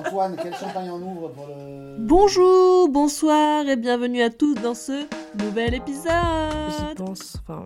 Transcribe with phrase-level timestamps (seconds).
[0.00, 1.96] Antoine, quel champagne on ouvre pour le.
[1.98, 5.06] Bonjour, bonsoir et bienvenue à tous dans ce
[5.38, 6.12] nouvel épisode.
[6.78, 7.62] J'y pense, enfin,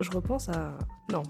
[0.00, 0.76] je repense à.
[1.10, 1.22] Non.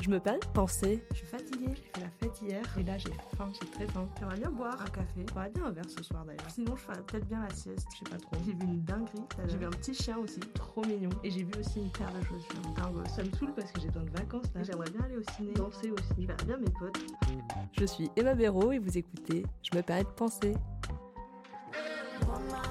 [0.00, 1.02] Je me permets de penser.
[1.10, 4.08] Je suis fatiguée, j'ai fait la fête hier et là j'ai faim, j'ai très faim.
[4.16, 5.24] J'aimerais bien boire un café.
[5.26, 6.50] J'aimerais bien un verre ce soir d'ailleurs.
[6.50, 8.36] Sinon, je ferais peut-être bien la sieste, je sais pas trop.
[8.46, 9.24] J'ai vu une dinguerie.
[9.48, 11.10] J'ai vu un petit chien aussi, trop mignon.
[11.24, 12.60] Et j'ai vu aussi une paire de chaussures.
[12.76, 13.02] Dingo.
[13.06, 14.62] Ça me saoule parce que j'ai besoin de vacances là.
[14.62, 16.14] J'aimerais bien aller au ciné, danser aussi.
[16.16, 16.98] Je verrais bien mes potes.
[17.72, 20.54] Je suis Emma Béraud et vous écoutez Je me permets de penser.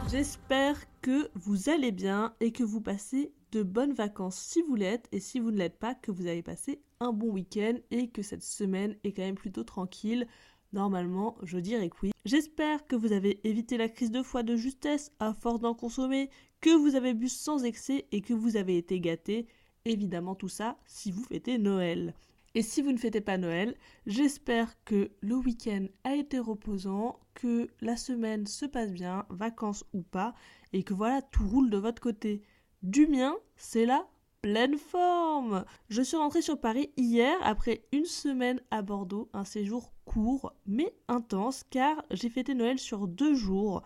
[0.09, 5.09] J'espère que vous allez bien et que vous passez de bonnes vacances si vous l'êtes
[5.11, 8.21] et si vous ne l'êtes pas, que vous avez passé un bon week-end et que
[8.21, 10.27] cette semaine est quand même plutôt tranquille.
[10.73, 12.11] Normalement, je dirais que oui.
[12.25, 16.29] J'espère que vous avez évité la crise de foi de justesse à force d'en consommer,
[16.59, 19.47] que vous avez bu sans excès et que vous avez été gâté.
[19.85, 22.13] Évidemment tout ça si vous fêtez Noël.
[22.55, 23.75] Et si vous ne fêtez pas Noël,
[24.07, 30.01] j'espère que le week-end a été reposant, que la semaine se passe bien, vacances ou
[30.01, 30.33] pas,
[30.73, 32.41] et que voilà, tout roule de votre côté.
[32.81, 34.07] Du mien, c'est la
[34.47, 35.65] pleine forme.
[35.89, 40.95] Je suis rentrée sur Paris hier après une semaine à Bordeaux, un séjour court mais
[41.09, 43.81] intense car j'ai fêté Noël sur deux jours.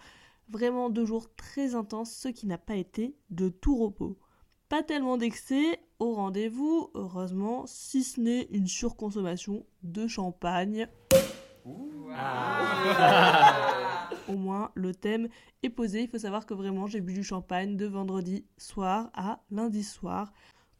[0.49, 4.19] Vraiment deux jours très intenses, ce qui n'a pas été de tout repos.
[4.69, 10.87] Pas tellement d'excès au rendez-vous, heureusement, si ce n'est une surconsommation de champagne.
[14.31, 15.27] Au moins, le thème
[15.61, 16.03] est posé.
[16.03, 20.31] Il faut savoir que vraiment, j'ai bu du champagne de vendredi soir à lundi soir.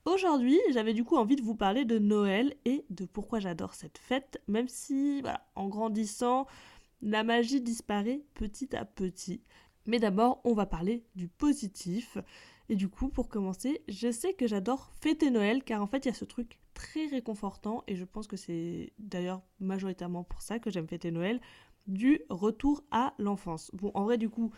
[0.06, 3.98] Aujourd'hui, j'avais du coup envie de vous parler de Noël et de pourquoi j'adore cette
[3.98, 5.22] fête, même si,
[5.56, 6.48] en grandissant,
[7.02, 9.42] la magie disparaît petit à petit.
[9.86, 12.18] Mais d'abord, on va parler du positif.
[12.70, 16.08] Et du coup, pour commencer, je sais que j'adore fêter Noël car en fait, il
[16.08, 20.58] y a ce truc très réconfortant et je pense que c'est d'ailleurs majoritairement pour ça
[20.58, 21.42] que j'aime fêter Noël,
[21.88, 23.72] du retour à l'enfance.
[23.74, 24.52] Bon, en vrai, du coup,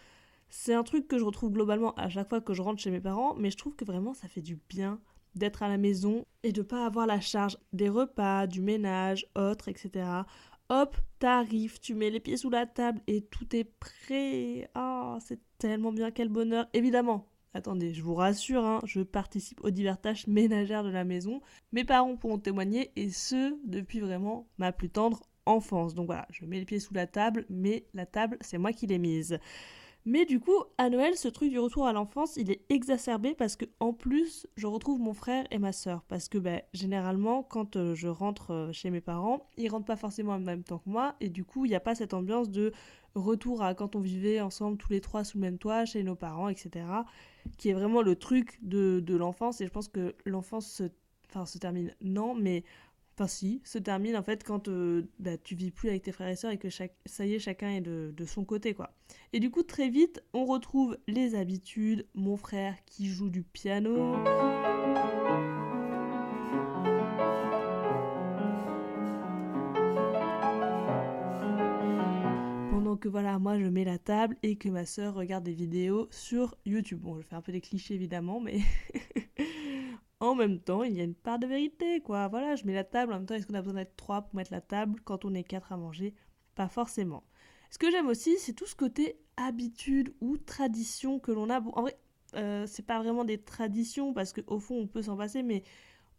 [0.49, 3.01] c'est un truc que je retrouve globalement à chaque fois que je rentre chez mes
[3.01, 4.99] parents, mais je trouve que vraiment ça fait du bien
[5.35, 9.67] d'être à la maison et de pas avoir la charge des repas, du ménage, autres,
[9.67, 10.05] etc.
[10.69, 14.69] Hop, t'arrives, tu mets les pieds sous la table et tout est prêt.
[14.75, 16.67] Ah, c'est tellement bien, quel bonheur.
[16.73, 21.41] Évidemment, attendez, je vous rassure, hein, je participe aux divers tâches ménagères de la maison.
[21.71, 25.93] Mes parents pourront témoigner et ce, depuis vraiment ma plus tendre enfance.
[25.93, 28.87] Donc voilà, je mets les pieds sous la table, mais la table, c'est moi qui
[28.87, 29.39] l'ai mise.
[30.05, 33.55] Mais du coup, à Noël, ce truc du retour à l'enfance, il est exacerbé parce
[33.55, 36.03] que en plus, je retrouve mon frère et ma soeur.
[36.09, 39.95] Parce que ben, généralement, quand euh, je rentre euh, chez mes parents, ils rentrent pas
[39.95, 41.15] forcément en même temps que moi.
[41.21, 42.73] Et du coup, il n'y a pas cette ambiance de
[43.15, 46.15] retour à quand on vivait ensemble tous les trois sous le même toit, chez nos
[46.15, 46.85] parents, etc.
[47.57, 49.61] Qui est vraiment le truc de, de l'enfance.
[49.61, 50.81] Et je pense que l'enfance
[51.45, 52.63] se termine, non, mais
[53.15, 56.29] Enfin si, se termine en fait quand euh, bah, tu vis plus avec tes frères
[56.29, 58.91] et sœurs et que ça y est, chacun est de, de, son côté quoi.
[59.33, 64.13] Et du coup très vite, on retrouve les habitudes, mon frère qui joue du piano.
[72.71, 76.07] Pendant que voilà, moi je mets la table et que ma sœur regarde des vidéos
[76.09, 77.01] sur YouTube.
[77.01, 78.61] Bon, je fais un peu des clichés évidemment, mais
[80.23, 82.29] en même temps, il y a une part de vérité, quoi.
[82.29, 84.35] Voilà, je mets la table, en même temps, est-ce qu'on a besoin d'être trois pour
[84.35, 86.13] mettre la table quand on est quatre à manger?
[86.55, 87.23] Pas forcément.
[87.69, 91.59] Ce que j'aime aussi, c'est tout ce côté habitude ou tradition que l'on a.
[91.59, 91.97] Bon, en vrai,
[92.35, 95.63] euh, c'est pas vraiment des traditions, parce qu'au fond, on peut s'en passer, mais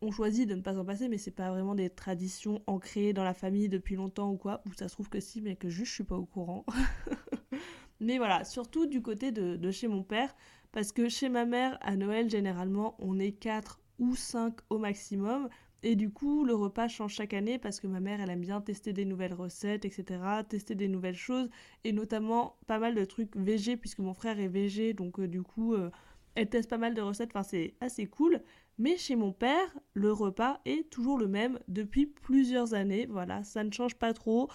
[0.03, 3.25] on choisit de ne pas s'en passer, mais c'est pas vraiment des traditions ancrées dans
[3.25, 5.91] la famille depuis longtemps ou quoi, ou ça se trouve que si, mais que juste
[5.91, 6.67] je suis pas au courant.
[8.01, 10.35] mais voilà, surtout du côté de, de, chez mon père,
[10.73, 15.49] parce que chez ma mère, à Noël, généralement, on est quatre ou 5 au maximum.
[15.87, 18.63] Et du coup, le repas change chaque année parce que ma mère, elle aime bien
[18.63, 20.19] tester des nouvelles recettes, etc.,
[20.49, 21.51] tester des nouvelles choses,
[21.85, 25.43] et notamment pas mal de trucs végé, puisque mon frère est végé, donc euh, du
[25.43, 25.91] coup, euh,
[26.37, 28.41] elle teste pas mal de recettes, enfin c'est assez cool.
[28.79, 33.63] Mais chez mon père, le repas est toujours le même depuis plusieurs années, voilà, ça
[33.63, 34.49] ne change pas trop.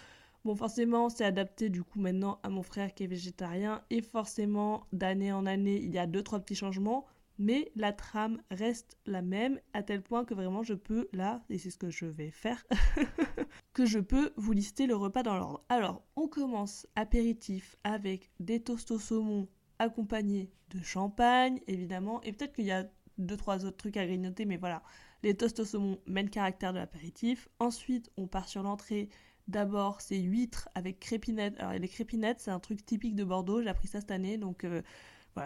[0.45, 4.87] Bon, forcément, c'est adapté du coup maintenant à mon frère qui est végétarien, et forcément,
[4.93, 7.05] d'année en année, il y a deux, trois petits changements,
[7.39, 11.57] mais la trame reste la même à tel point que vraiment je peux là, et
[11.57, 12.63] c'est ce que je vais faire,
[13.73, 15.63] que je peux vous lister le repas dans l'ordre.
[15.69, 19.47] Alors, on commence apéritif avec des toasts au saumon
[19.79, 22.85] accompagnés de champagne, évidemment, et peut-être qu'il y a
[23.17, 24.83] deux trois autres trucs à grignoter, mais voilà,
[25.23, 27.47] les toasts au saumon mènent caractère de l'apéritif.
[27.59, 29.09] Ensuite, on part sur l'entrée.
[29.47, 31.59] D'abord, c'est huîtres avec crépinettes.
[31.59, 33.61] Alors, les crépinettes, c'est un truc typique de Bordeaux.
[33.61, 34.81] J'ai appris ça cette année, donc euh,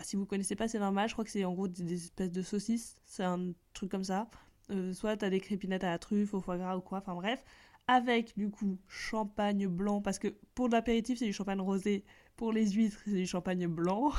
[0.02, 1.08] si vous connaissez pas, c'est normal.
[1.10, 2.96] Je crois que c'est en gros des, espèces de saucisses.
[3.06, 4.30] C'est un truc comme ça.
[4.72, 7.00] Euh, soit t'as des crépinettes à la truffe, au foie gras ou quoi.
[7.00, 7.44] Enfin bref.
[7.88, 12.06] avec du coup champagne blanc, parce que pour l'apéritif c'est du champagne rosé,
[12.38, 14.14] pour les huîtres c'est du champagne blanc.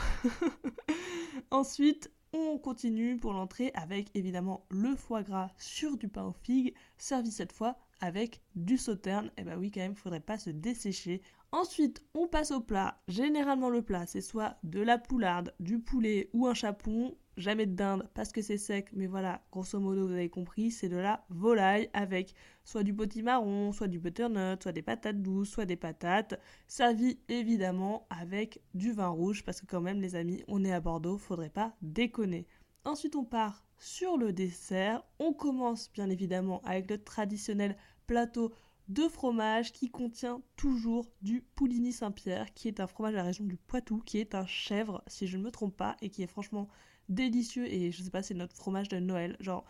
[1.50, 6.74] Ensuite, on continue pour l'entrée avec évidemment le foie gras sur du pain aux figues,
[6.98, 9.26] servi cette fois avec du sauterne.
[9.36, 11.22] Et eh bah oui, quand même, faudrait pas se dessécher.
[11.54, 13.00] Ensuite, on passe au plat.
[13.06, 17.16] Généralement, le plat, c'est soit de la poularde, du poulet ou un chapon.
[17.36, 20.88] Jamais de dinde parce que c'est sec, mais voilà, grosso modo, vous avez compris, c'est
[20.88, 22.34] de la volaille avec
[22.64, 28.08] soit du potimarron, soit du butternut, soit des patates douces, soit des patates, servi évidemment
[28.10, 31.50] avec du vin rouge parce que quand même, les amis, on est à Bordeaux, faudrait
[31.50, 32.48] pas déconner.
[32.84, 35.04] Ensuite, on part sur le dessert.
[35.20, 37.76] On commence bien évidemment avec le traditionnel
[38.08, 38.52] plateau
[38.88, 43.44] de fromage qui contient toujours du Pouligny Saint-Pierre, qui est un fromage de la région
[43.44, 46.26] du Poitou, qui est un chèvre, si je ne me trompe pas, et qui est
[46.26, 46.68] franchement
[47.08, 47.66] délicieux.
[47.72, 49.36] Et je sais pas, c'est notre fromage de Noël.
[49.40, 49.64] Genre,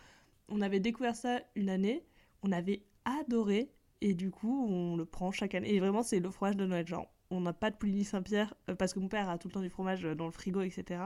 [0.49, 2.05] on avait découvert ça une année,
[2.43, 3.71] on avait adoré,
[4.01, 5.73] et du coup, on le prend chaque année.
[5.75, 6.87] Et vraiment, c'est le fromage de Noël.
[6.87, 9.55] Genre, on n'a pas de Pouligny Saint-Pierre, euh, parce que mon père a tout le
[9.55, 11.03] temps du fromage dans le frigo, etc.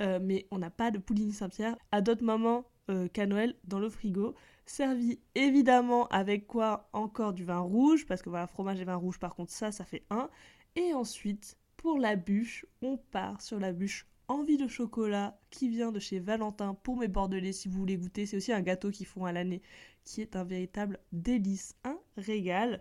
[0.00, 1.76] Euh, mais on n'a pas de Pouligny Saint-Pierre.
[1.90, 4.34] À d'autres moments euh, qu'à Noël, dans le frigo
[4.70, 9.18] servi évidemment avec quoi encore du vin rouge, parce que voilà, fromage et vin rouge,
[9.18, 10.30] par contre, ça, ça fait un.
[10.76, 15.90] Et ensuite, pour la bûche, on part sur la bûche envie de chocolat qui vient
[15.90, 18.26] de chez Valentin pour mes bordelais si vous voulez goûter.
[18.26, 19.60] C'est aussi un gâteau qu'ils font à l'année
[20.04, 22.80] qui est un véritable délice, un régal.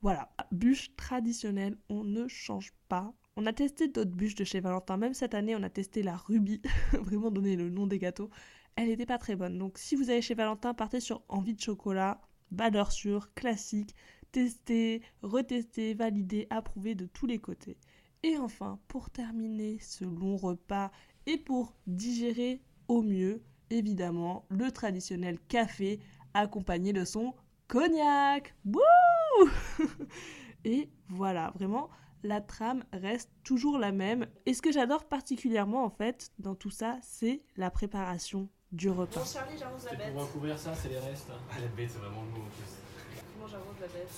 [0.00, 3.12] Voilà, bûche traditionnelle, on ne change pas.
[3.36, 6.16] On a testé d'autres bûches de chez Valentin, même cette année on a testé la
[6.16, 6.62] Ruby,
[6.92, 8.30] vraiment donner le nom des gâteaux
[8.76, 9.58] elle n'était pas très bonne.
[9.58, 12.20] Donc si vous allez chez Valentin, partez sur envie de chocolat,
[12.50, 13.94] valeur sûre, classique,
[14.32, 17.76] tester, retester, valider, approuver de tous les côtés.
[18.22, 20.90] Et enfin, pour terminer ce long repas
[21.26, 26.00] et pour digérer au mieux, évidemment, le traditionnel café
[26.34, 27.34] accompagné de son
[27.68, 28.54] cognac.
[28.64, 29.50] Wouh
[30.64, 31.90] Et voilà, vraiment,
[32.22, 34.26] la trame reste toujours la même.
[34.46, 39.20] Et ce que j'adore particulièrement en fait dans tout ça, c'est la préparation du repas.
[39.20, 40.12] Bon, Charlie, j'arrose la bête.
[40.12, 41.30] Pour recouvrir ça, c'est les restes.
[41.30, 43.22] Ah, la bête, c'est vraiment le mot en plus.
[43.34, 44.10] Comment j'arrose la bête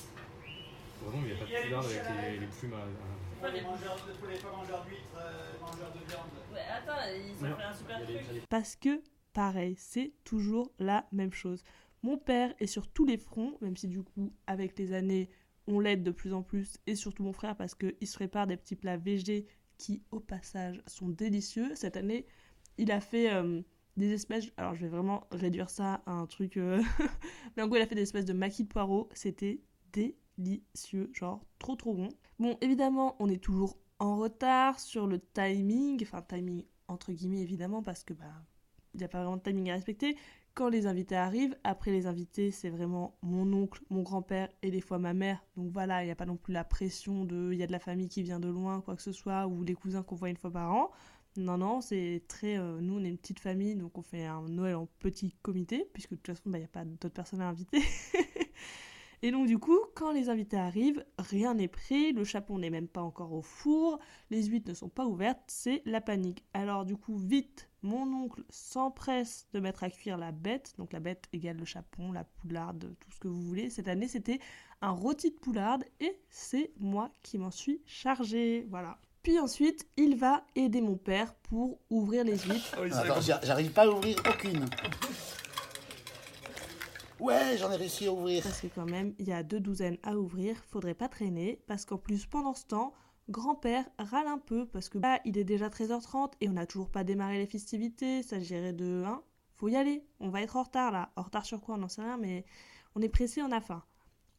[1.02, 3.42] Vraiment, il n'y a pas de poularde avec les, les plumes à.
[3.42, 6.30] Pas les mangeurs de poulet, pas mangeurs d'huîtres, euh, mangeurs de viande.
[6.52, 8.48] Ouais, attends, ils ont fait un super truc.
[8.48, 9.02] Parce que,
[9.32, 11.62] pareil, c'est toujours la même chose.
[12.02, 15.28] Mon père est sur tous les fronts, même si du coup, avec les années,
[15.66, 18.56] on l'aide de plus en plus, et surtout mon frère, parce qu'il se prépare des
[18.56, 19.46] petits plats végés
[19.78, 21.74] qui, au passage, sont délicieux.
[21.74, 22.26] Cette année,
[22.78, 23.32] il a fait.
[23.32, 23.62] Euh,
[23.96, 24.46] des espèces.
[24.56, 26.56] Alors, je vais vraiment réduire ça à un truc.
[26.56, 26.82] Euh,
[27.56, 29.08] mais en gros, il a fait des espèces de maquis de poireaux.
[29.14, 29.60] C'était
[29.92, 31.10] délicieux.
[31.12, 32.08] Genre, trop trop bon.
[32.38, 36.02] Bon, évidemment, on est toujours en retard sur le timing.
[36.02, 38.44] Enfin, timing entre guillemets, évidemment, parce que bah.
[38.94, 40.16] Il n'y a pas vraiment de timing à respecter.
[40.54, 44.80] Quand les invités arrivent, après les invités, c'est vraiment mon oncle, mon grand-père et des
[44.80, 45.44] fois ma mère.
[45.56, 47.72] Donc voilà, il n'y a pas non plus la pression de il y a de
[47.72, 50.30] la famille qui vient de loin, quoi que ce soit, ou les cousins qu'on voit
[50.30, 50.92] une fois par an.
[51.36, 52.58] Non, non, c'est très.
[52.58, 55.88] Euh, nous, on est une petite famille, donc on fait un Noël en petit comité,
[55.92, 57.82] puisque de toute façon, il bah, n'y a pas d'autres personnes à inviter.
[59.22, 62.88] Et donc, du coup, quand les invités arrivent, rien n'est prêt, le chapon n'est même
[62.88, 63.98] pas encore au four,
[64.30, 66.44] les huîtres ne sont pas ouvertes, c'est la panique.
[66.52, 71.00] Alors, du coup, vite, mon oncle s'empresse de mettre à cuire la bête, donc la
[71.00, 73.70] bête égale le chapon, la poularde, tout ce que vous voulez.
[73.70, 74.40] Cette année, c'était
[74.82, 78.66] un rôti de poularde et c'est moi qui m'en suis chargée.
[78.68, 79.00] Voilà.
[79.24, 82.76] Puis ensuite, il va aider mon père pour ouvrir les huîtres.
[82.76, 84.66] Ah Attends, j'arrive pas à ouvrir aucune.
[87.18, 88.42] Ouais, j'en ai réussi à ouvrir.
[88.42, 91.86] Parce que quand même, il y a deux douzaines à ouvrir, faudrait pas traîner, parce
[91.86, 92.92] qu'en plus, pendant ce temps,
[93.30, 96.90] grand-père râle un peu, parce que bah, il est déjà 13h30 et on n'a toujours
[96.90, 99.22] pas démarré les festivités, ça gérait de 1.
[99.54, 101.12] Faut y aller, on va être en retard là.
[101.16, 102.44] En retard sur quoi, on n'en sait rien, mais
[102.94, 103.82] on est pressé, on a faim.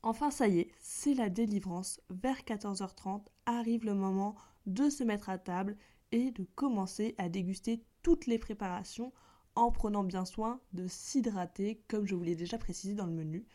[0.04, 2.00] Enfin, ça y est, c'est la délivrance.
[2.12, 5.78] Vers 14h30 arrive le moment de se mettre à table
[6.12, 9.12] et de commencer à déguster toutes les préparations
[9.56, 13.46] en prenant bien soin de s'hydrater, comme je vous l'ai déjà précisé dans le menu,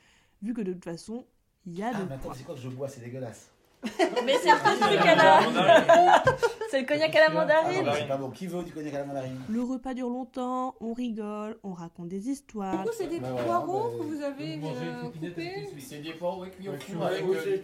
[0.42, 1.26] vu que de toute façon,
[1.66, 3.52] il y a ah, de mais attends, c'est quoi que je bois C'est dégueulasse.
[4.26, 6.22] Mais c'est un truc à la...
[6.70, 7.84] C'est le cognac à la mandarine.
[7.88, 8.30] Ah, c'est pas bon.
[8.30, 12.08] Qui veut du cognac à la mandarine Le repas dure longtemps, on rigole, on raconte
[12.08, 12.82] des histoires.
[12.82, 15.68] Du coup, c'est des Bah poireaux bah, que vous avez euh, coupés.
[15.78, 17.56] C'est des poireaux cuits au four avec euh,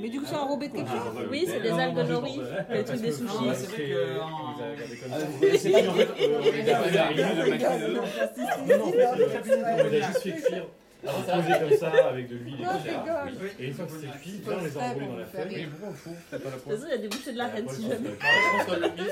[0.00, 3.00] Mais du coup, c'est enrobé de quelque chose Oui, c'est des algues nori, le truc
[3.00, 3.34] des sushis.
[3.48, 5.16] Ah, c'est vrai c'est- que- Ah, pas
[7.72, 7.98] euh,
[9.78, 10.66] on a juste fait cuire,
[11.06, 12.98] reposer comme ça, avec de l'huile, Non, je etc.
[12.98, 13.50] rigole.
[13.58, 15.54] Et une fois que c'est cuit, on les a enroulés dans la feuille.
[15.54, 16.76] Oui, pourquoi on fout T'as pas la De toute pointe.
[16.76, 18.08] façon, il y a des bouchées de la Et reine si jamais.
[18.10, 19.10] Je pense que le mieux,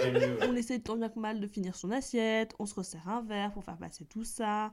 [0.00, 0.38] c'est mieux.
[0.50, 3.52] On essaie tant bien que mal de finir son assiette, on se resserre un verre
[3.52, 4.72] pour faire passer tout ça.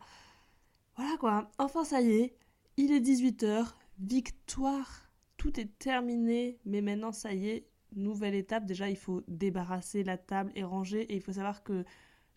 [0.98, 2.36] Voilà quoi, enfin ça y est,
[2.78, 3.66] il est 18h,
[4.00, 7.66] victoire, tout est terminé, mais maintenant ça y est,
[7.96, 11.86] nouvelle étape, déjà il faut débarrasser la table et ranger, et il faut savoir que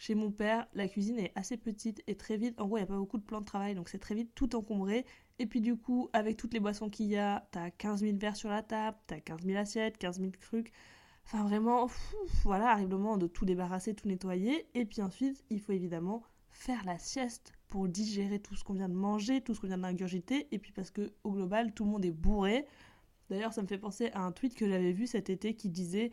[0.05, 2.85] chez mon père, la cuisine est assez petite et très vite, en gros il n'y
[2.85, 5.07] a pas beaucoup de plans de travail, donc c'est très vite tout encombré,
[5.39, 8.37] et puis du coup, avec toutes les boissons qu'il y a, t'as 15 000 verres
[8.37, 10.73] sur la table, t'as 15 000 assiettes, 15 000 trucs,
[11.25, 11.89] enfin vraiment,
[12.43, 16.23] voilà, arrive le moment de tout débarrasser, tout nettoyer, et puis ensuite, il faut évidemment
[16.51, 19.79] faire la sieste pour digérer tout ce qu'on vient de manger, tout ce qu'on vient
[19.79, 22.67] d'ingurgiter, et puis parce que au global, tout le monde est bourré.
[23.31, 26.13] D'ailleurs, ça me fait penser à un tweet que j'avais vu cet été qui disait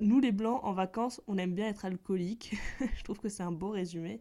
[0.00, 2.54] Nous les blancs en vacances, on aime bien être alcooliques.
[2.96, 4.20] Je trouve que c'est un beau résumé.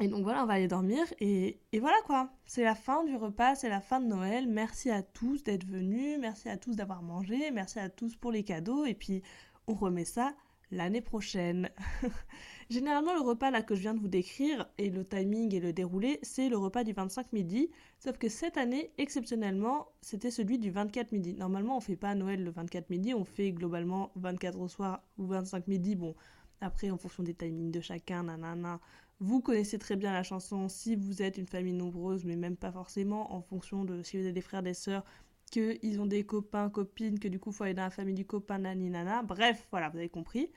[0.00, 2.30] Et donc voilà, on va aller dormir et, et voilà quoi.
[2.46, 4.46] C'est la fin du repas, c'est la fin de Noël.
[4.46, 8.44] Merci à tous d'être venus, merci à tous d'avoir mangé, merci à tous pour les
[8.44, 9.22] cadeaux et puis
[9.66, 10.34] on remet ça
[10.70, 11.70] l'année prochaine.
[12.70, 15.72] Généralement, le repas là que je viens de vous décrire et le timing et le
[15.72, 17.70] déroulé, c'est le repas du 25 midi.
[17.98, 21.34] Sauf que cette année, exceptionnellement, c'était celui du 24 midi.
[21.34, 25.26] Normalement, on fait pas Noël le 24 midi, on fait globalement 24 au soir ou
[25.26, 25.94] 25 midi.
[25.94, 26.14] Bon,
[26.60, 28.80] après, en fonction des timings de chacun, nanana.
[29.20, 32.70] Vous connaissez très bien la chanson si vous êtes une famille nombreuse, mais même pas
[32.70, 35.04] forcément, en fonction de si vous avez des frères, des sœurs,
[35.50, 38.24] qu'ils ont des copains, copines, que du coup, il faut aller dans la famille du
[38.26, 39.22] copain, nani, nana.
[39.22, 40.50] Bref, voilà, vous avez compris.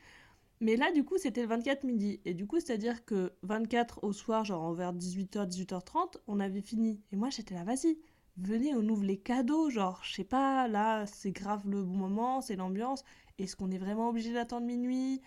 [0.62, 2.22] Mais là, du coup, c'était le 24 midi.
[2.24, 7.02] Et du coup, c'est-à-dire que 24 au soir, genre vers 18h, 18h30, on avait fini.
[7.12, 7.98] Et moi, j'étais là, vas-y,
[8.38, 9.70] venez, on ouvre les cadeaux.
[9.70, 13.04] Genre, je sais pas, là, c'est grave le bon moment, c'est l'ambiance.
[13.40, 15.22] Est-ce qu'on est vraiment obligé d'attendre minuit?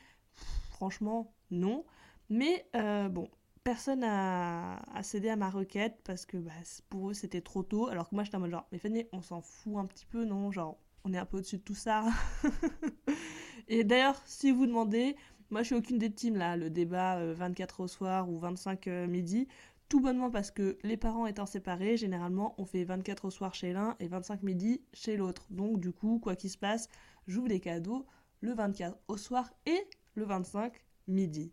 [0.71, 1.85] Franchement, non.
[2.30, 3.28] Mais euh, bon,
[3.64, 6.52] personne n'a cédé à ma requête parce que bah,
[6.90, 7.88] pour eux, c'était trop tôt.
[7.88, 10.25] Alors que moi, j'étais en mode genre, mais venez, on s'en fout un petit peu,
[10.25, 10.52] non?
[10.52, 12.04] Genre, on est un peu au-dessus de tout ça.
[13.68, 15.16] Et d'ailleurs, si vous demandez,
[15.50, 18.88] moi je suis aucune des teams là, le débat 24 euh, au soir ou 25
[18.88, 19.49] euh, midi,
[19.88, 23.73] tout bonnement parce que les parents étant séparés, généralement on fait 24 au soir chez
[23.73, 25.47] l'un et 25 midi chez l'autre.
[25.50, 26.88] Donc du coup, quoi qu'il se passe,
[27.26, 28.06] j'ouvre des cadeaux
[28.40, 30.73] le 24 au soir et le 25
[31.09, 31.52] midi.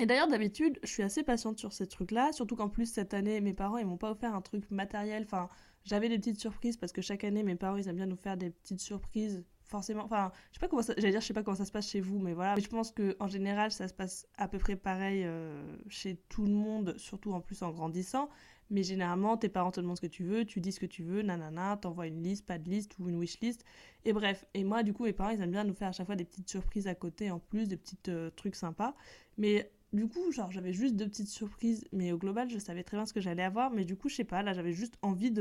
[0.00, 3.42] Et d'ailleurs, d'habitude, je suis assez patiente sur ces trucs-là, surtout qu'en plus, cette année,
[3.42, 5.24] mes parents, ils m'ont pas offert un truc matériel.
[5.24, 5.48] Enfin,
[5.84, 8.38] j'avais des petites surprises parce que chaque année, mes parents, ils aiment bien nous faire
[8.38, 10.02] des petites surprises forcément.
[10.04, 11.88] Enfin je sais pas comment ça j'allais dire je sais pas comment ça se passe
[11.88, 12.56] chez vous mais voilà.
[12.56, 16.16] Mais je pense que en général ça se passe à peu près pareil euh, chez
[16.28, 18.28] tout le monde surtout en plus en grandissant.
[18.68, 21.04] Mais généralement tes parents te demandent ce que tu veux tu dis ce que tu
[21.04, 23.64] veux nanana t'envoies une liste pas de liste ou une wish list.
[24.04, 26.06] Et bref et moi du coup mes parents ils aiment bien nous faire à chaque
[26.06, 28.96] fois des petites surprises à côté en plus des petits euh, trucs sympas.
[29.38, 32.96] Mais du coup, genre, j'avais juste deux petites surprises, mais au global, je savais très
[32.96, 33.70] bien ce que j'allais avoir.
[33.70, 35.32] Mais du coup, je sais pas, là, j'avais juste envie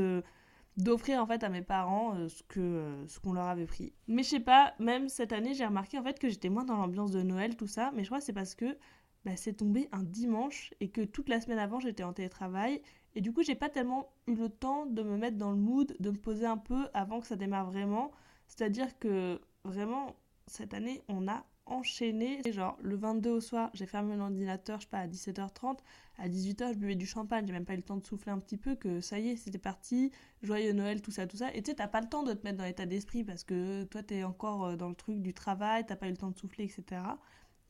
[0.77, 2.27] d'offrir en fait à mes parents euh,
[2.57, 3.93] euh, ce qu'on leur avait pris.
[4.07, 6.77] Mais je sais pas, même cette année, j'ai remarqué en fait que j'étais moins dans
[6.77, 8.77] l'ambiance de Noël tout ça, mais je crois que c'est parce que
[9.25, 12.81] bah, c'est tombé un dimanche et que toute la semaine avant, j'étais en télétravail
[13.15, 15.95] et du coup, j'ai pas tellement eu le temps de me mettre dans le mood,
[15.99, 18.11] de me poser un peu avant que ça démarre vraiment.
[18.47, 20.15] C'est-à-dire que vraiment
[20.47, 22.41] cette année, on a enchaîné.
[22.51, 25.77] Genre, le 22 au soir, j'ai fermé mon ordinateur, je sais pas, à 17h30.
[26.17, 27.45] À 18h, je buvais du champagne.
[27.47, 29.35] J'ai même pas eu le temps de souffler un petit peu, que ça y est,
[29.37, 30.11] c'était parti.
[30.43, 31.53] Joyeux Noël, tout ça, tout ça.
[31.53, 33.83] Et tu sais, t'as pas le temps de te mettre dans l'état d'esprit parce que
[33.85, 36.37] toi, t'es encore euh, dans le truc du travail, t'as pas eu le temps de
[36.37, 37.01] souffler, etc.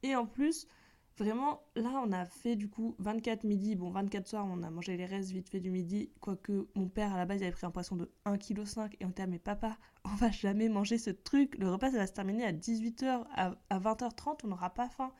[0.03, 0.68] Et en plus,
[1.19, 3.75] Vraiment, là, on a fait du coup 24 midi.
[3.75, 6.09] Bon, 24 soirs, on a mangé les restes vite fait du midi.
[6.21, 8.95] Quoique mon père, à la base, il avait pris un poisson de 1,5 kg.
[9.01, 11.57] Et on était à mais papa, on va jamais manger ce truc.
[11.57, 13.25] Le repas, ça va se terminer à 18h.
[13.35, 15.11] À, 20h30, on n'aura pas faim.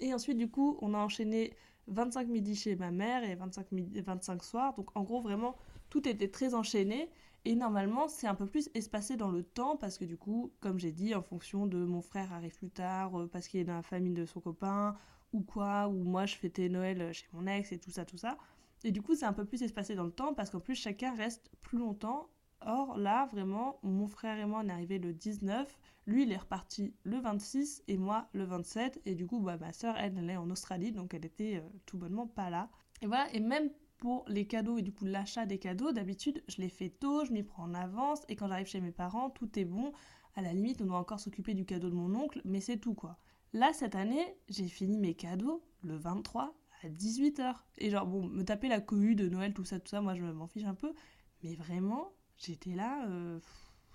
[0.00, 1.54] Et ensuite, du coup, on a enchaîné
[1.88, 4.72] 25 midi chez ma mère et 25, midi, 25 soirs.
[4.72, 5.54] Donc, en gros, vraiment,
[5.90, 7.10] tout était très enchaîné.
[7.44, 10.78] Et normalement, c'est un peu plus espacé dans le temps parce que du coup, comme
[10.78, 13.74] j'ai dit, en fonction de mon frère arrive plus tard, euh, parce qu'il est dans
[13.74, 14.96] la famille de son copain,
[15.32, 18.38] ou quoi, ou moi je fêtais Noël chez mon ex et tout ça, tout ça.
[18.84, 21.14] Et du coup, c'est un peu plus espacé dans le temps parce qu'en plus, chacun
[21.14, 22.28] reste plus longtemps.
[22.64, 25.78] Or, là, vraiment, mon frère et moi, on est arrivés le 19.
[26.06, 29.00] Lui, il est reparti le 26 et moi le 27.
[29.04, 31.68] Et du coup, bah, ma soeur, elle, elle est en Australie, donc elle était euh,
[31.86, 32.70] tout bonnement pas là.
[33.02, 36.60] Et voilà, et même pour les cadeaux et du coup l'achat des cadeaux, d'habitude, je
[36.60, 38.22] les fais tôt, je m'y prends en avance.
[38.28, 39.92] Et quand j'arrive chez mes parents, tout est bon.
[40.34, 42.94] À la limite, on doit encore s'occuper du cadeau de mon oncle, mais c'est tout
[42.94, 43.18] quoi.
[43.52, 47.54] Là, cette année, j'ai fini mes cadeaux le 23 à 18h.
[47.78, 50.24] Et genre, bon, me taper la cohue de Noël, tout ça, tout ça, moi je
[50.24, 50.94] m'en fiche un peu.
[51.42, 53.40] Mais vraiment, j'étais là, euh,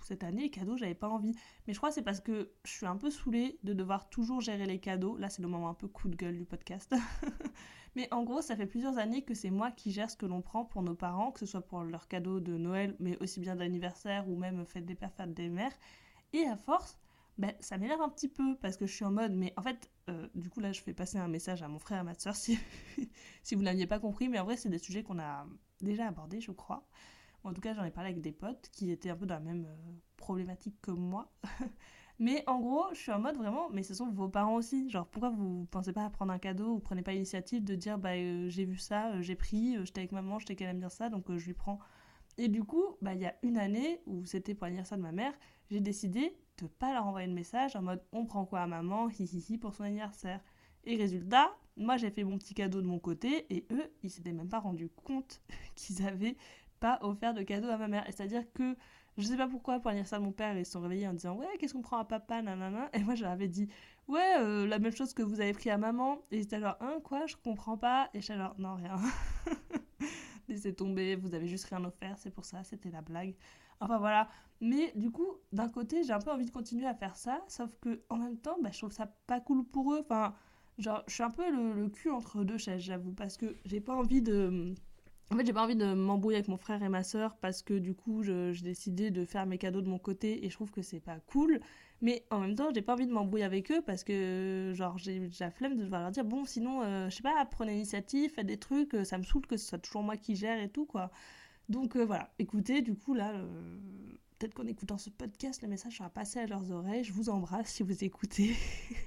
[0.04, 1.34] cette année, cadeaux, j'avais pas envie.
[1.66, 4.40] Mais je crois que c'est parce que je suis un peu saoulée de devoir toujours
[4.40, 5.16] gérer les cadeaux.
[5.16, 6.94] Là, c'est le moment un peu coup de gueule du podcast.
[7.96, 10.40] Mais en gros, ça fait plusieurs années que c'est moi qui gère ce que l'on
[10.40, 13.56] prend pour nos parents, que ce soit pour leurs cadeaux de Noël, mais aussi bien
[13.56, 15.72] d'anniversaire ou même fête des pères, fête des mères.
[16.32, 16.96] Et à force,
[17.38, 19.90] ben, ça m'énerve un petit peu parce que je suis en mode, mais en fait,
[20.10, 22.14] euh, du coup là je fais passer un message à mon frère et à ma
[22.14, 22.58] soeur si,
[23.42, 25.46] si vous n'aviez pas compris, mais en vrai c'est des sujets qu'on a
[25.80, 26.86] déjà abordé, je crois.
[27.44, 29.40] En tout cas, j'en ai parlé avec des potes qui étaient un peu dans la
[29.40, 31.32] même euh, problématique que moi.
[32.18, 34.90] mais en gros, je suis en mode vraiment, mais ce sont vos parents aussi.
[34.90, 37.98] Genre, pourquoi vous pensez pas à prendre un cadeau ou prenez pas l'initiative de dire,
[37.98, 41.08] bah, euh, j'ai vu ça, j'ai pris, j'étais avec maman, j'étais qu'elle aime bien ça,
[41.08, 41.78] donc je lui prends.
[42.38, 45.12] Et du coup, bah, il y a une année où c'était pour l'anniversaire de ma
[45.12, 45.32] mère,
[45.70, 49.08] j'ai décidé de pas leur envoyer de message en mode, on prend quoi à maman,
[49.08, 50.40] hi hi hi, pour son anniversaire.
[50.84, 54.32] Et résultat, moi j'ai fait mon petit cadeau de mon côté et eux, ils s'étaient
[54.32, 55.42] même pas rendus compte
[55.74, 56.36] qu'ils avaient
[56.80, 58.04] pas offert de cadeau à ma mère.
[58.06, 58.76] C'est-à-dire que
[59.18, 61.34] je sais pas pourquoi, pour l'anniversaire de mon père, ils se sont réveillés en disant
[61.34, 62.88] Ouais, qu'est-ce qu'on prend à papa nanana.
[62.92, 63.68] Et moi, je leur avais dit
[64.06, 66.22] Ouais, euh, la même chose que vous avez pris à maman.
[66.30, 68.10] Et ils étaient genre Hein, quoi Je comprends pas.
[68.14, 68.94] Et j'étais genre Non, rien.
[70.48, 73.34] Laissez tomber, vous avez juste rien offert, c'est pour ça, c'était la blague.
[73.80, 74.28] Enfin voilà.
[74.60, 77.70] Mais du coup, d'un côté, j'ai un peu envie de continuer à faire ça, sauf
[77.80, 80.00] que en même temps, bah, je trouve ça pas cool pour eux.
[80.00, 80.34] Enfin,
[80.78, 83.94] genre, je suis un peu le, cul entre deux chaises, j'avoue, parce que j'ai pas
[83.94, 84.74] envie de.
[85.30, 87.74] En fait, j'ai pas envie de m'embrouiller avec mon frère et ma soeur parce que
[87.74, 90.82] du coup, j'ai décidé de faire mes cadeaux de mon côté et je trouve que
[90.82, 91.60] c'est pas cool.
[92.00, 95.28] Mais en même temps, j'ai pas envie de m'embrouiller avec eux parce que, genre, j'ai
[95.30, 98.32] j'ai la flemme de devoir leur dire bon, sinon, euh, je sais pas, prenez l'initiative,
[98.32, 100.68] faites des trucs, euh, ça me saoule que ce soit toujours moi qui gère et
[100.70, 101.10] tout, quoi.
[101.68, 103.78] Donc euh, voilà, écoutez, du coup, là, euh,
[104.38, 107.04] peut-être qu'en écoutant ce podcast, le message sera passé à leurs oreilles.
[107.04, 108.56] Je vous embrasse si vous écoutez.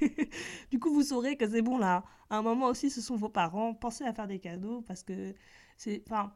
[0.72, 2.04] du coup, vous saurez que c'est bon, là.
[2.30, 3.74] À un moment aussi, ce sont vos parents.
[3.74, 5.34] Pensez à faire des cadeaux parce que
[5.78, 6.04] c'est.
[6.08, 6.34] Enfin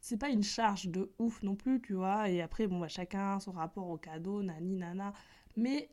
[0.00, 2.28] c'est pas une charge de ouf non plus, tu vois.
[2.30, 5.12] Et après, bon, bah, chacun son rapport au cadeau, nani, nana.
[5.56, 5.90] Mais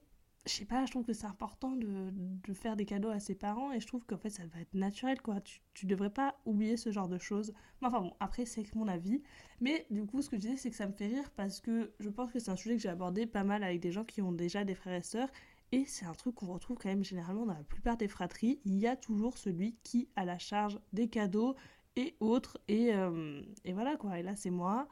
[0.47, 3.71] je sais pas, je trouve que c'est important de, faire des cadeaux à ses parents
[3.71, 5.41] et je trouve qu'en fait, ça va être naturel, quoi.
[5.73, 7.53] Tu, devrais pas oublier ce genre de choses.
[7.81, 9.21] Mais enfin bon, après, c'est mon avis.
[9.61, 11.93] Mais du coup, ce que je disais, c'est que ça me fait rire parce que
[11.99, 14.21] je pense que c'est un sujet que j'ai abordé pas mal avec des gens qui
[14.21, 15.29] ont déjà des frères et sœurs.
[15.71, 18.61] Et c'est un truc qu'on retrouve quand même généralement dans la plupart des fratries.
[18.65, 21.55] Il y a toujours celui qui a la charge des cadeaux
[21.97, 22.57] et autres.
[22.67, 24.17] Et, euh, et voilà quoi.
[24.19, 24.87] Et là, c'est moi.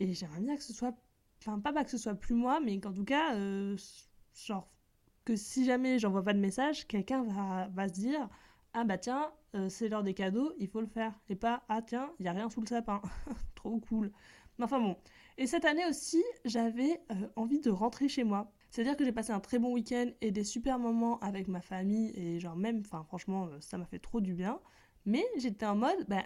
[0.00, 0.96] Et j'aimerais bien que ce soit.
[1.40, 3.76] Enfin, pas, pas que ce soit plus moi, mais qu'en tout cas, euh,
[4.34, 4.70] genre,
[5.24, 8.28] que si jamais j'envoie pas de message, quelqu'un va, va se dire
[8.74, 11.12] Ah bah tiens, euh, c'est l'heure des cadeaux, il faut le faire.
[11.28, 13.00] Et pas Ah tiens, il y a rien sous le sapin.
[13.54, 14.12] Trop cool.
[14.58, 14.96] Mais enfin bon.
[15.36, 18.52] Et cette année aussi, j'avais euh, envie de rentrer chez moi.
[18.70, 22.12] C'est-à-dire que j'ai passé un très bon week-end et des super moments avec ma famille.
[22.16, 24.60] Et genre, même, enfin, franchement, euh, ça m'a fait trop du bien.
[25.06, 26.24] Mais j'étais en mode, bah,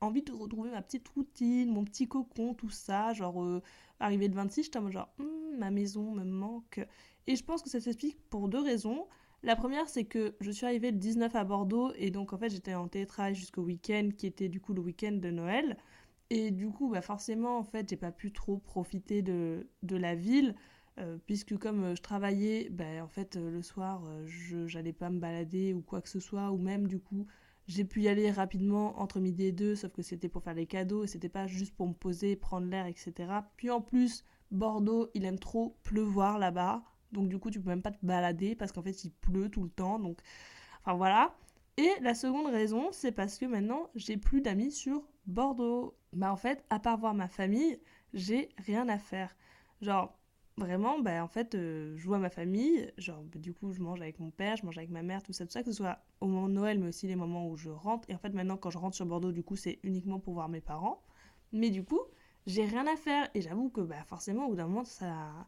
[0.00, 3.12] envie de retrouver ma petite routine, mon petit cocon, tout ça.
[3.14, 3.62] Genre, euh,
[4.00, 6.80] arrivé le 26, j'étais en mode genre, Hum, ma maison me manque.
[7.26, 9.06] Et je pense que ça s'explique pour deux raisons.
[9.42, 12.48] La première, c'est que je suis arrivée le 19 à Bordeaux et donc en fait
[12.50, 15.76] j'étais en télétravail jusqu'au week-end qui était du coup le week-end de Noël.
[16.30, 20.14] Et du coup, bah forcément, en fait, j'ai pas pu trop profiter de, de la
[20.14, 20.54] ville.
[20.98, 25.10] euh, puisque comme euh, je travaillais, bah, en fait, euh, le soir, je j'allais pas
[25.10, 27.26] me balader ou quoi que ce soit, ou même du coup,
[27.66, 30.66] j'ai pu y aller rapidement entre midi et deux, sauf que c'était pour faire les
[30.66, 33.12] cadeaux et c'était pas juste pour me poser, prendre l'air, etc.
[33.56, 36.82] Puis en plus, Bordeaux, il aime trop pleuvoir là-bas.
[37.12, 39.62] Donc du coup, tu peux même pas te balader parce qu'en fait, il pleut tout
[39.62, 39.98] le temps.
[39.98, 40.18] Donc,
[40.82, 41.34] enfin voilà.
[41.78, 45.94] Et la seconde raison, c'est parce que maintenant, j'ai plus d'amis sur Bordeaux.
[46.12, 47.78] Bah en fait, à part voir ma famille,
[48.14, 49.36] j'ai rien à faire.
[49.82, 50.16] Genre,
[50.56, 52.90] vraiment, bah en fait, euh, je vois ma famille.
[52.98, 55.32] Genre, bah, du coup, je mange avec mon père, je mange avec ma mère, tout
[55.32, 57.56] ça, tout ça, que ce soit au moment de Noël, mais aussi les moments où
[57.56, 58.08] je rentre.
[58.08, 60.48] Et en fait, maintenant, quand je rentre sur Bordeaux, du coup, c'est uniquement pour voir
[60.48, 61.02] mes parents.
[61.52, 62.00] Mais du coup,
[62.46, 63.28] j'ai rien à faire.
[63.34, 65.46] Et j'avoue que bah, forcément, au bout d'un moment, ça...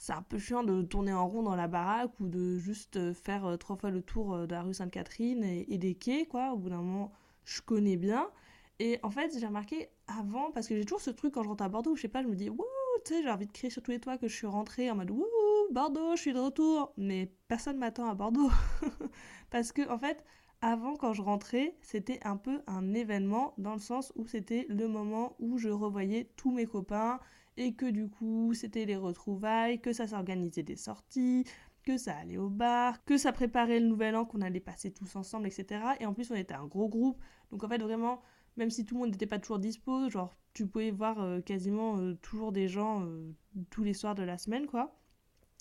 [0.00, 3.12] c'est un peu chiant de tourner en rond dans la baraque ou de juste euh,
[3.12, 6.52] faire euh, trois fois le tour euh, de la rue Sainte-Catherine et, des quais, quoi.
[6.54, 7.12] Au bout d'un moment,
[7.44, 8.30] je connais bien.
[8.78, 11.64] Et en fait, j'ai remarqué avant, parce que j'ai toujours ce truc quand je rentre
[11.64, 12.64] à Bordeaux, je sais pas, je me dis, wouh,
[13.04, 14.96] tu sais, j'ai envie de crier sur tous les toits que je suis rentrée en
[14.96, 15.26] mode, wouh,
[15.70, 16.94] Bordeaux, je suis de retour.
[16.96, 18.50] Mais personne m'attend à Bordeaux.
[19.50, 20.24] parce que, en fait,
[20.62, 24.88] avant, quand je rentrais, c'était un peu un événement dans le sens où c'était le
[24.88, 27.20] moment où je revoyais tous mes copains
[27.56, 31.44] et que du coup, c'était les retrouvailles, que ça s'organisait des sorties,
[31.82, 35.16] que ça allait au bar, que ça préparait le nouvel an qu'on allait passer tous
[35.16, 35.82] ensemble, etc.
[36.00, 37.20] Et en plus, on était un gros groupe.
[37.50, 38.22] Donc en fait, vraiment,
[38.56, 41.98] même si tout le monde n'était pas toujours dispo, genre, tu pouvais voir euh, quasiment
[41.98, 43.32] euh, toujours des gens euh,
[43.70, 44.96] tous les soirs de la semaine, quoi.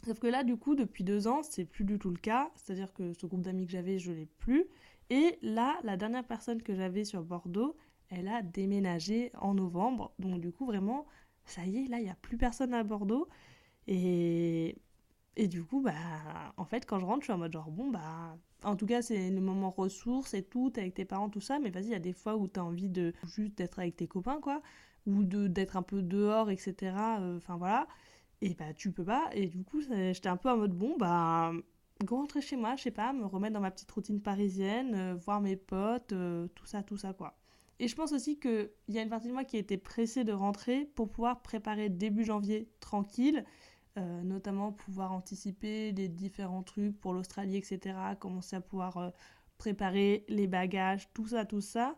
[0.05, 2.51] Sauf que là, du coup, depuis deux ans, c'est plus du tout le cas.
[2.55, 4.65] C'est-à-dire que ce groupe d'amis que j'avais, je l'ai plus.
[5.09, 7.75] Et là, la dernière personne que j'avais sur Bordeaux,
[8.09, 10.13] elle a déménagé en novembre.
[10.17, 11.05] Donc du coup, vraiment,
[11.51, 13.27] ça y est, là, il n'y a plus personne à Bordeaux.
[13.87, 14.77] Et,
[15.37, 15.93] et du coup, bah,
[16.57, 19.01] en fait, quand je rentre, je suis en mode genre, bon, bah, en tout cas,
[19.01, 21.59] c'est le moment ressources et tout, t'es avec tes parents, tout ça.
[21.59, 24.07] Mais vas-y, il y a des fois où t'as envie de juste d'être avec tes
[24.07, 24.61] copains, quoi.
[25.07, 27.19] Ou d'être un peu dehors, etc.
[27.21, 27.87] Euh, Enfin, voilà.
[28.41, 29.29] Et bah, tu peux pas.
[29.33, 31.53] Et du coup, j'étais un peu en mode, bon, bah,
[32.07, 35.41] rentrer chez moi, je sais pas, me remettre dans ma petite routine parisienne, euh, voir
[35.41, 37.35] mes potes, euh, tout ça, tout ça, quoi.
[37.79, 40.33] Et je pense aussi qu'il y a une partie de moi qui était pressée de
[40.33, 43.45] rentrer pour pouvoir préparer début janvier tranquille,
[43.97, 47.95] euh, notamment pouvoir anticiper les différents trucs pour l'Australie, etc.
[48.19, 49.09] Commencer à pouvoir euh,
[49.57, 51.95] préparer les bagages, tout ça, tout ça.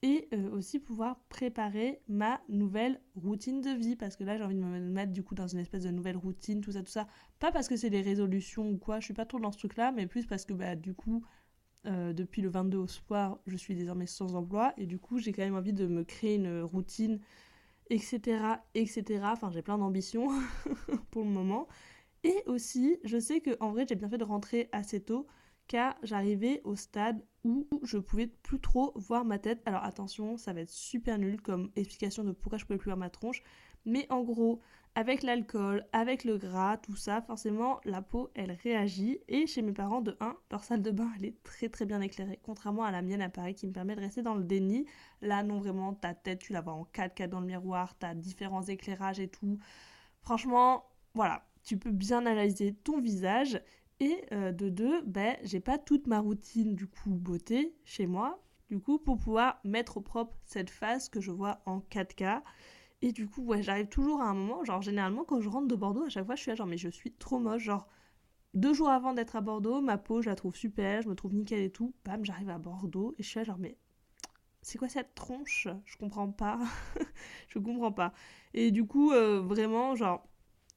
[0.00, 3.96] Et euh, aussi pouvoir préparer ma nouvelle routine de vie.
[3.96, 6.16] Parce que là, j'ai envie de me mettre du coup dans une espèce de nouvelle
[6.16, 7.06] routine, tout ça, tout ça.
[7.38, 9.92] Pas parce que c'est des résolutions ou quoi, je suis pas trop dans ce truc-là,
[9.92, 11.22] mais plus parce que bah, du coup,
[11.86, 14.74] euh, depuis le 22 au soir, je suis désormais sans emploi.
[14.76, 17.20] Et du coup, j'ai quand même envie de me créer une routine,
[17.90, 18.60] etc.
[18.74, 19.20] etc.
[19.24, 20.28] Enfin, j'ai plein d'ambitions
[21.10, 21.68] pour le moment.
[22.24, 25.26] Et aussi, je sais que en vrai, j'ai bien fait de rentrer assez tôt
[25.68, 29.60] car j'arrivais au stade où je pouvais plus trop voir ma tête.
[29.64, 32.98] Alors attention, ça va être super nul comme explication de pourquoi je pouvais plus voir
[32.98, 33.42] ma tronche.
[33.86, 34.60] Mais en gros,
[34.94, 39.20] avec l'alcool, avec le gras, tout ça, forcément, la peau, elle réagit.
[39.28, 42.00] Et chez mes parents, de 1, leur salle de bain, elle est très très bien
[42.00, 42.38] éclairée.
[42.42, 44.86] Contrairement à la mienne à Paris qui me permet de rester dans le déni.
[45.22, 48.62] Là, non, vraiment, ta tête, tu la vois en 4K dans le miroir, t'as différents
[48.62, 49.58] éclairages et tout.
[50.20, 50.84] Franchement,
[51.14, 53.62] voilà, tu peux bien analyser ton visage.
[54.00, 58.42] Et euh, de deux, ben, j'ai pas toute ma routine du coup beauté chez moi,
[58.68, 62.42] du coup pour pouvoir mettre au propre cette face que je vois en 4K.
[63.02, 65.76] Et du coup, ouais, j'arrive toujours à un moment, genre généralement quand je rentre de
[65.76, 67.88] Bordeaux, à chaque fois je suis là genre mais je suis trop moche, genre
[68.54, 71.34] deux jours avant d'être à Bordeaux, ma peau je la trouve super, je me trouve
[71.34, 73.78] nickel et tout, bam j'arrive à Bordeaux et je suis là genre mais
[74.62, 75.68] c'est quoi cette tronche?
[75.84, 76.58] Je comprends pas,
[77.48, 78.12] je comprends pas.
[78.54, 80.27] Et du coup, euh, vraiment genre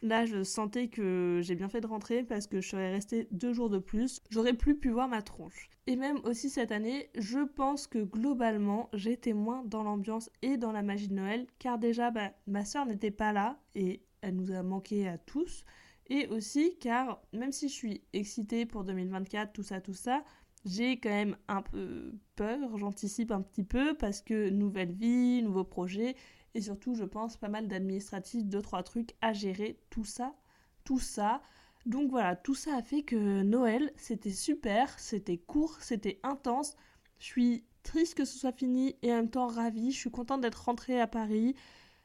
[0.03, 3.53] Là, je sentais que j'ai bien fait de rentrer parce que je serais restée deux
[3.53, 4.19] jours de plus.
[4.31, 5.69] J'aurais plus pu voir ma tronche.
[5.85, 10.71] Et même aussi cette année, je pense que globalement, j'étais moins dans l'ambiance et dans
[10.71, 14.51] la magie de Noël, car déjà, bah, ma soeur n'était pas là et elle nous
[14.51, 15.65] a manqué à tous.
[16.07, 20.23] Et aussi car même si je suis excitée pour 2024, tout ça, tout ça,
[20.65, 25.63] j'ai quand même un peu peur, j'anticipe un petit peu parce que nouvelle vie, nouveau
[25.63, 26.15] projet
[26.53, 30.35] et surtout, je pense, pas mal d'administratifs, deux, trois trucs à gérer, tout ça,
[30.83, 31.41] tout ça.
[31.85, 36.75] Donc voilà, tout ça a fait que Noël, c'était super, c'était court, c'était intense.
[37.19, 39.91] Je suis triste que ce soit fini et en même temps ravie.
[39.91, 41.55] Je suis contente d'être rentrée à Paris,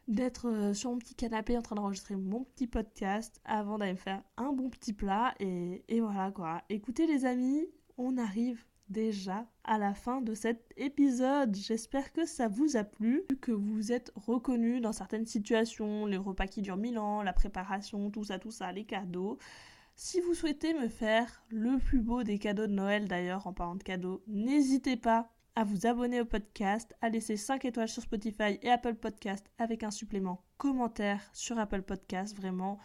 [0.09, 3.99] d'être euh, sur mon petit canapé en train d'enregistrer mon petit podcast avant d'aller me
[3.99, 5.35] faire un bon petit plat.
[5.41, 6.63] Et, et voilà quoi.
[6.71, 7.67] Écoutez les amis,
[7.99, 11.55] on arrive déjà à la fin de cet épisode.
[11.55, 16.47] J'espère que ça vous a plu, que vous êtes reconnus dans certaines situations, les repas
[16.47, 19.39] qui durent mille ans, la préparation, tout ça, tout ça, les cadeaux.
[19.95, 23.77] Si vous souhaitez me faire le plus beau des cadeaux de Noël d'ailleurs en parlant
[23.77, 28.59] de cadeaux, n'hésitez pas à vous abonner au podcast, à laisser 5 étoiles sur Spotify
[28.61, 32.37] et Apple Podcast avec un supplément commentaire sur Apple Podcast.
[32.37, 32.79] Vraiment,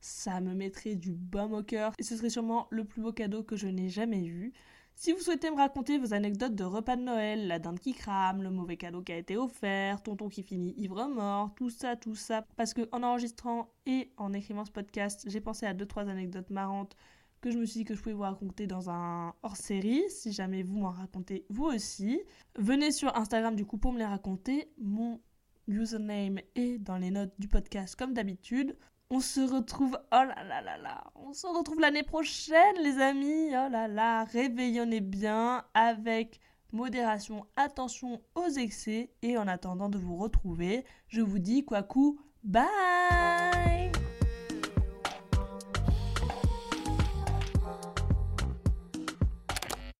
[0.00, 3.42] ça me mettrait du baume au cœur et ce serait sûrement le plus beau cadeau
[3.42, 4.54] que je n'ai jamais eu.
[4.98, 8.42] Si vous souhaitez me raconter vos anecdotes de repas de Noël, la dinde qui crame,
[8.42, 12.14] le mauvais cadeau qui a été offert, tonton qui finit ivre mort, tout ça, tout
[12.14, 16.08] ça, parce que en enregistrant et en écrivant ce podcast, j'ai pensé à deux trois
[16.08, 16.96] anecdotes marrantes
[17.42, 20.62] que je me suis dit que je pouvais vous raconter dans un hors-série, si jamais
[20.62, 22.18] vous m'en racontez vous aussi.
[22.58, 24.72] Venez sur Instagram du coup pour me les raconter.
[24.78, 25.20] Mon
[25.68, 28.74] username est dans les notes du podcast comme d'habitude.
[29.08, 33.68] On se retrouve, oh là là là on se retrouve l'année prochaine les amis, oh
[33.70, 36.40] là là, réveillonnez bien avec
[36.72, 42.20] modération, attention aux excès et en attendant de vous retrouver, je vous dis quoi coup,
[42.42, 43.92] bye